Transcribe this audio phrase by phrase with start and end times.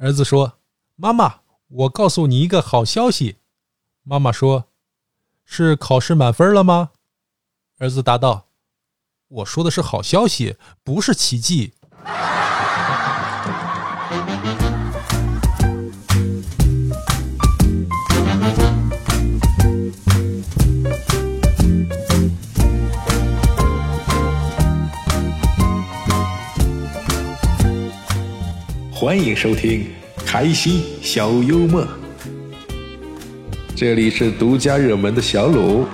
[0.00, 0.54] 儿子说
[0.96, 3.36] ：“妈妈，我告诉你一个好消息。”
[4.02, 4.64] 妈妈说
[5.44, 6.92] ：“是考试满分了吗？”
[7.76, 8.46] 儿子答道
[9.28, 11.74] ：“我说的是好消息，不是奇迹。”
[29.00, 29.86] 欢迎收听
[30.26, 31.88] 开心小幽默，
[33.74, 35.86] 这里是独家热门的小鲁。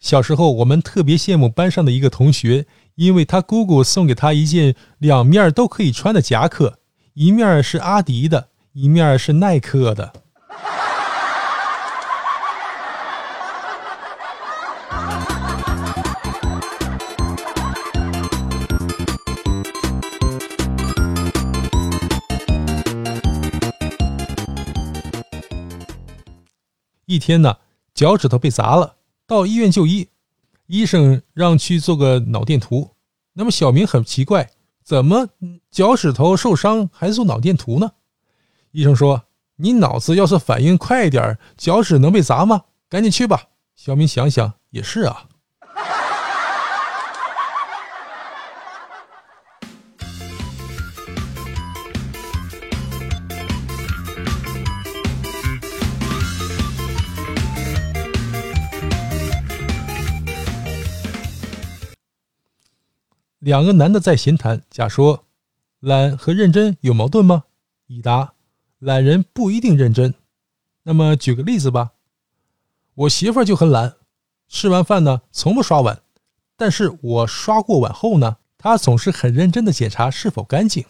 [0.00, 2.66] 小时候，我们特别羡慕班上的一个同学，
[2.96, 6.80] 因为他姑姑送给他一件两面都可以穿的夹克。
[7.16, 10.12] 一面是阿迪的，一面是耐克的。
[27.06, 27.58] 一天呢，
[27.94, 30.08] 脚趾头被砸了，到医院就医，
[30.66, 32.96] 医生让去做个脑电图。
[33.34, 34.50] 那么小明很奇怪。
[34.84, 35.28] 怎么
[35.70, 37.90] 脚趾头受伤还做脑电图呢？
[38.70, 39.22] 医生说
[39.56, 42.64] ：“你脑子要是反应快一点，脚趾能被砸吗？
[42.90, 45.26] 赶紧去吧。”小明想想也是啊。
[63.44, 64.62] 两个男的在闲谈。
[64.70, 65.26] 甲说
[65.78, 67.44] ：“懒和认真有矛盾吗？”
[67.88, 68.32] 乙答
[68.80, 70.14] ：“懒人不一定认真。”
[70.84, 71.92] 那么举个例子吧。
[72.94, 73.96] 我媳妇就很懒，
[74.48, 76.00] 吃完饭呢从不刷碗，
[76.56, 80.86] 但是我刷过碗后呢，她总是很认真的检查是否干净。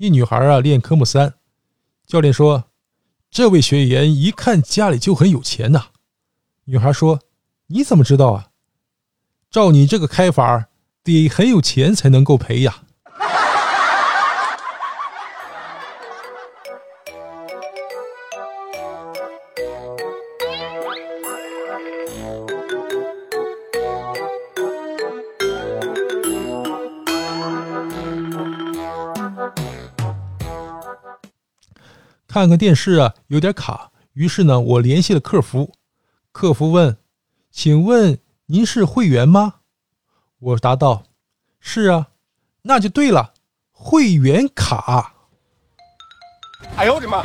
[0.00, 1.34] 一女孩啊练科目三，
[2.06, 2.70] 教练说
[3.30, 5.88] ：“这位学员一看家里就很有钱呐。”
[6.64, 7.20] 女孩说
[7.68, 8.48] ：“你怎么知道啊？
[9.50, 10.68] 照你这个开法，
[11.04, 12.84] 得很有钱才能够赔呀。”
[32.32, 33.90] 看看电视啊，有点卡。
[34.12, 35.74] 于是呢，我联系了客服。
[36.30, 36.96] 客服问
[37.50, 39.54] ：“请问您是会员吗？”
[40.38, 41.02] 我答道
[41.58, 42.10] ：“是啊。”
[42.62, 43.34] 那就对了，
[43.72, 45.12] 会员卡。
[46.76, 47.20] 哎呦我的妈！